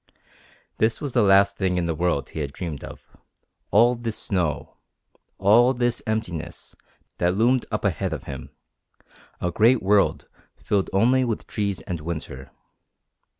This 0.79 0.99
was 0.99 1.13
the 1.13 1.21
last 1.21 1.57
thing 1.57 1.77
in 1.77 1.85
the 1.85 1.93
world 1.93 2.29
he 2.29 2.39
had 2.39 2.51
dreamed 2.53 2.83
of, 2.83 3.05
all 3.69 3.93
this 3.93 4.17
snow, 4.17 4.77
all 5.37 5.75
this 5.75 6.01
emptiness 6.07 6.75
that 7.19 7.37
loomed 7.37 7.67
up 7.69 7.85
ahead 7.85 8.11
of 8.11 8.23
him, 8.23 8.49
a 9.39 9.51
great 9.51 9.83
world 9.83 10.27
filled 10.57 10.89
only 10.91 11.23
with 11.23 11.45
trees 11.45 11.81
and 11.81 12.01
winter. 12.01 12.49